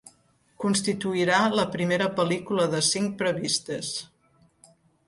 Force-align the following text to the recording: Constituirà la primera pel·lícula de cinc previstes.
Constituirà 0.63 1.41
la 1.59 1.67
primera 1.77 2.09
pel·lícula 2.17 2.67
de 2.75 2.83
cinc 2.89 3.17
previstes. 3.21 3.97